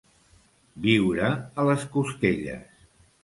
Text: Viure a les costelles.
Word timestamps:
Viure 0.85 1.29
a 1.31 1.67
les 1.69 1.85
costelles. 1.97 2.81